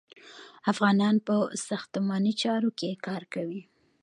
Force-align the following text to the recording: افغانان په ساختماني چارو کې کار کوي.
افغانان 0.71 1.15
په 1.27 1.35
ساختماني 1.67 2.33
چارو 2.41 2.69
کې 2.79 2.89
کار 3.05 3.23
کوي. 3.33 3.61